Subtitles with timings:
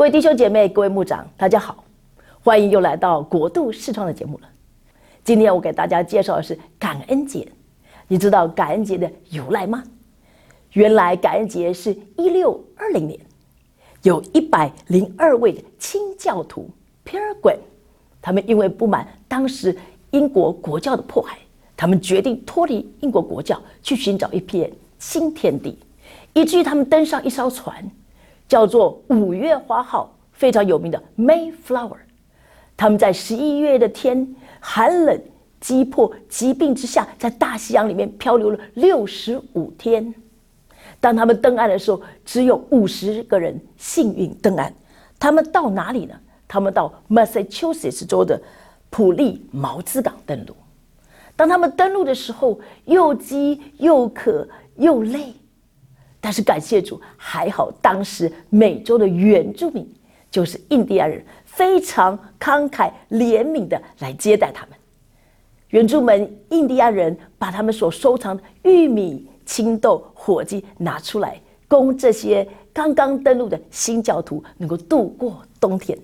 [0.00, 1.84] 各位弟兄姐妹，各位牧长，大家好，
[2.42, 4.48] 欢迎又来到国度视窗的节目了。
[5.22, 7.46] 今天我给大家介绍的是感恩节。
[8.08, 9.84] 你知道感恩节的由来吗？
[10.72, 13.20] 原来感恩节是一六二零年，
[14.00, 16.70] 有一百零二位的清教徒
[17.04, 17.58] Pilgrim，
[18.22, 19.76] 他们因为不满当时
[20.12, 21.36] 英国国教的迫害，
[21.76, 25.78] 他们决定脱离英国国教，去寻找一片新天地，
[26.32, 27.86] 以至于他们登上一艘船。
[28.50, 31.98] 叫做五月花号，非常有名的 Mayflower。
[32.76, 35.22] 他们在十一月的天寒冷、
[35.60, 40.12] 击破、疾病之下，在大西洋里面漂流了六十五天。
[40.98, 44.74] 当他们登岸的时候，只有五十个人幸运登岸。
[45.16, 46.14] 他们到哪里呢？
[46.48, 48.42] 他们到 Massachusetts 州的
[48.90, 50.56] 普利茅兹港登陆。
[51.36, 55.32] 当他们登陆的时候，又饥又渴又累。
[56.22, 59.90] 但是感谢主，还好当时美洲的原住民
[60.30, 64.76] 就是印第安人，非常慷慨怜悯的来接待他们。
[65.70, 75.98] 原住民印第安人把他们所收藏的玉米、青豆、火鸡拿出来，供这些刚刚登陆的新教徒能够度过冬天。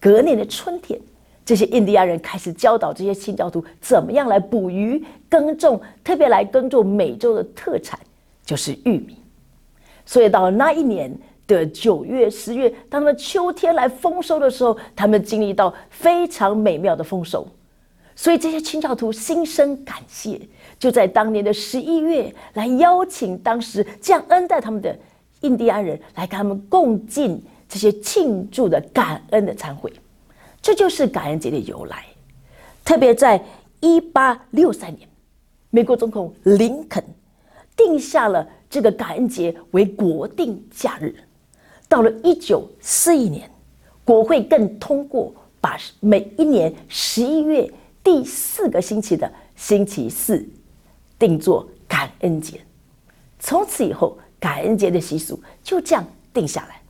[0.00, 0.98] 隔年的春天，
[1.44, 8.00] 这些印第安人开始教导这些新教徒怎么样来捕鱼、耕种，特别来耕种美洲的特产。
[8.44, 9.17] 就是玉米，
[10.08, 11.14] 所以到那一年
[11.46, 17.46] 的九月、十月，当他们秋天来丰收的时候，他们经历到非常美妙的丰收，
[18.16, 20.40] 所以这些清教徒心生感谢，
[20.78, 24.98] 就在当年的十一月来邀请当时这样恩待他们的
[25.42, 29.92] 印第安人来跟他们共进这些庆祝的感恩的餐会，
[30.62, 32.06] 这就是感恩节的由来。
[32.82, 33.38] 特别在
[33.80, 35.06] 一八六三年，
[35.68, 37.04] 美国总统林肯。
[37.76, 41.14] 定下了这个感恩节为国定假日。
[41.88, 43.50] 到了一九四一年，
[44.04, 47.70] 国会更通过把每一年十一月
[48.04, 50.46] 第四个星期的星期四
[51.18, 52.60] 定作感恩节。
[53.38, 56.80] 从此以后，感恩节的习俗就这样定下来。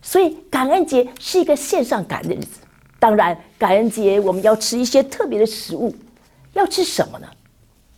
[0.00, 2.60] 所以，感恩节是一个线上感恩的日子。
[2.98, 5.94] 当然，感恩节我们要吃一些特别的食物，
[6.52, 7.26] 要吃什么呢？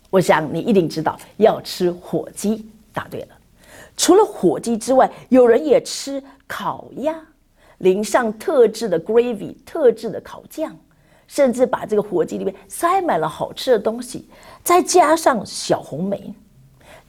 [0.08, 3.28] 我想你一定知道要吃火鸡，答对了。
[3.94, 7.14] 除了火鸡之外，有人也吃烤鸭，
[7.78, 10.74] 淋上特制的 gravy、特制的烤酱，
[11.26, 14.28] 甚至把这个火鸡里面塞满了好吃的东西，
[14.64, 16.34] 再加上小红莓。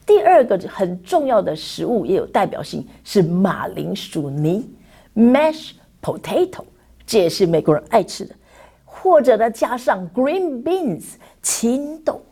[0.04, 4.68] 第二个很重要的食物也有代表性，是马铃薯泥
[5.14, 5.72] （mashed
[6.02, 6.64] potato），
[7.06, 8.34] 这也是美国人爱吃的。
[8.84, 11.04] 或者呢，加上 green beans（
[11.42, 12.22] 青豆）。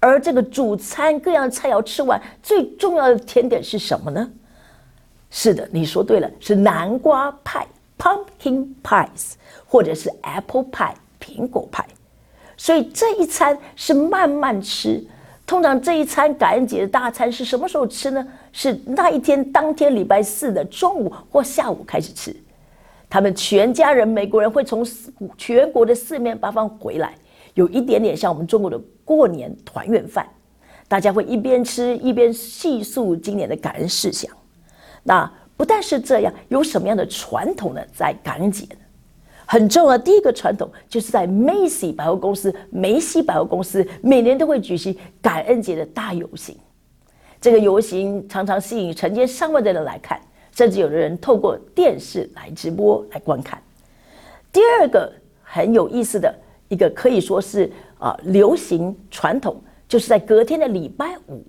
[0.00, 4.30] 而这个主餐各样菜肴吃完，最重要的甜点是什么呢？
[5.30, 7.66] 是的，你说对了，是南瓜派
[7.98, 9.34] （pumpkin pies）
[9.66, 11.84] 或者是 apple pie（ 苹果派）。
[12.56, 15.04] 所以这一餐是慢慢吃。
[15.46, 18.26] 通常这一餐感恩节的大餐是什么时候吃呢？
[18.52, 22.34] 是那一天当天礼拜四的中午或下午开始吃。
[23.10, 24.86] 他们全家人，美国人会从
[25.36, 27.14] 全国的四面八方回来。
[27.58, 30.24] 有一点点像我们中国的过年团圆饭，
[30.86, 34.30] 大家会一边吃一边细述今年的感恩事项。
[35.02, 37.80] 那不但是这样，有什么样的传统呢？
[37.92, 38.64] 在感恩节，
[39.44, 39.98] 很重要。
[39.98, 46.56] 第一个传统就是在梅西百货公司、梅西百货公司每年都会举行感恩节的大游行。
[47.40, 50.20] 这个游行常常吸引成千上万的人来看，
[50.52, 53.60] 甚至有的人透过电视来直播来观看。
[54.52, 56.32] 第二个很有意思的。
[56.68, 61.42] 一个可以说是啊流行传统，就是在隔天的礼拜五，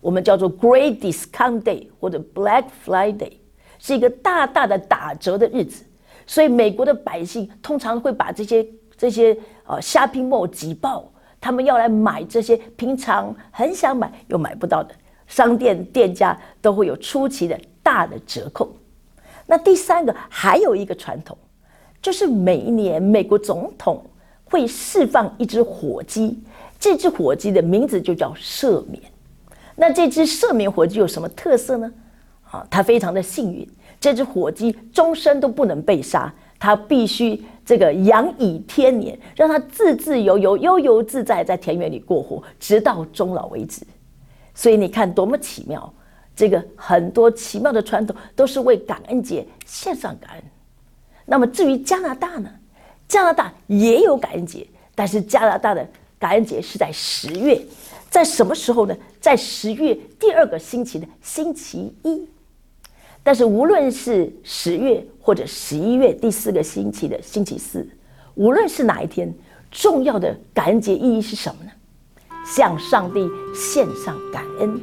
[0.00, 3.32] 我们叫做 Great Discount Day 或者 Black Friday，
[3.78, 5.84] 是一个大大的打折的日子。
[6.26, 8.64] 所以美国的百姓通常会把这些
[8.96, 9.36] 这些
[9.66, 14.94] 呃 shopping mall 挤爆，他们要来买这些平常很想买又买不到的
[15.26, 18.72] 商店店家都会有出奇的大的折扣。
[19.44, 21.36] 那第三个还有一个传统，
[22.00, 24.00] 就是每一年美国总统。
[24.52, 26.38] 会释放一只火鸡，
[26.78, 29.02] 这只火鸡的名字就叫赦免。
[29.74, 31.90] 那这只赦免火鸡有什么特色呢？
[32.50, 33.66] 啊，它非常的幸运，
[33.98, 43.80] 这只火鸡终身都不能被杀，它必须这个养以天年，让它自自由由、悠游自在在田园里过活，直到终老为止。
[44.54, 45.90] 所以你看多么奇妙，
[46.36, 50.42] 这个很多奇妙的传统都是为感恩节献上感恩。
[51.24, 52.50] 那么至于加拿大呢？
[53.08, 55.86] 加拿大也有感恩节，但是加拿大的
[56.18, 57.60] 感恩节是在十月，
[58.08, 58.96] 在什么时候呢？
[59.20, 62.26] 在十月第二个星期的星期一。
[63.22, 67.86] 但是无论是十月或者十一月第四个星期的星期四，
[68.34, 69.32] 无论是哪一天，
[69.70, 71.70] 重要的感恩节意义是什么呢？
[72.44, 74.80] 向上帝献上感恩。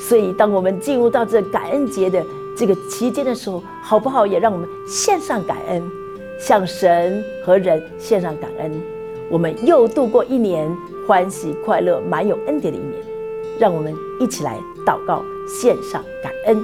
[0.00, 2.24] 所以，当我们进入到这感恩节的
[2.56, 4.26] 这个期间的时候，好不好？
[4.26, 5.82] 也让我们献上感恩，
[6.38, 8.72] 向神和人献上感恩。
[9.28, 10.70] 我们又度过一年
[11.06, 12.94] 欢喜快乐、满有恩典的一年。
[13.58, 16.62] 让我们一起来祷告，献上感恩。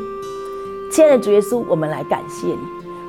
[0.90, 2.58] 亲爱的主耶稣，我们来感谢你，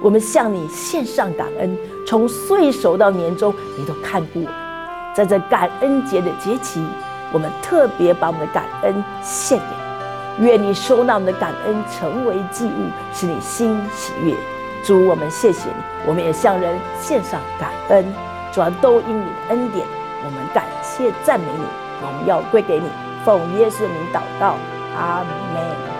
[0.01, 1.77] 我们向你献上感恩。
[2.07, 4.53] 从岁首到年终，你都看顾我们。
[5.13, 6.81] 在这感恩节的节期，
[7.33, 9.65] 我们特别把我们的感恩献给
[10.39, 10.47] 你。
[10.47, 14.33] 愿你收纳我们的感恩，成为祭物，使你心喜悦。
[14.85, 18.05] 主，我们谢谢你，我们也向人献上感恩。
[18.51, 19.85] 主啊都因你的恩典，
[20.25, 21.63] 我们感谢赞美你，
[22.01, 22.89] 荣耀归给你。
[23.25, 24.55] 奉耶稣的名祷告，
[24.95, 25.92] 阿门。